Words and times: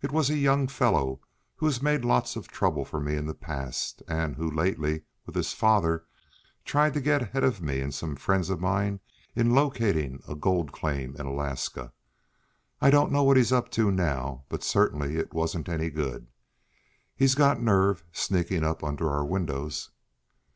"It 0.00 0.12
was 0.12 0.30
a 0.30 0.36
young 0.36 0.68
fellow 0.68 1.20
who 1.56 1.66
has 1.66 1.82
made 1.82 2.04
lots 2.04 2.36
of 2.36 2.46
trouble 2.46 2.84
for 2.84 3.00
me 3.00 3.16
in 3.16 3.26
the 3.26 3.34
past, 3.34 4.00
and 4.06 4.36
who, 4.36 4.48
lately, 4.48 5.02
with 5.26 5.34
his 5.34 5.52
father, 5.54 6.04
tried 6.64 6.94
to 6.94 7.00
get 7.00 7.20
ahead 7.20 7.42
of 7.42 7.60
me 7.60 7.80
and 7.80 7.92
some 7.92 8.14
friends 8.14 8.48
of 8.48 8.60
mine 8.60 9.00
in 9.34 9.56
locating 9.56 10.22
a 10.28 10.36
gold 10.36 10.70
claim 10.70 11.16
in 11.16 11.26
Alaska. 11.26 11.92
I 12.80 12.90
don't 12.90 13.10
know 13.10 13.24
what 13.24 13.36
he's 13.36 13.50
up 13.50 13.72
to 13.72 13.90
now, 13.90 14.44
but 14.48 14.62
certainly 14.62 15.16
it 15.16 15.34
wasn't 15.34 15.68
any 15.68 15.90
good. 15.90 16.28
He's 17.16 17.34
got 17.34 17.60
nerve, 17.60 18.04
sneaking 18.12 18.62
up 18.62 18.84
under 18.84 19.10
our 19.10 19.24
windows!" 19.24 19.90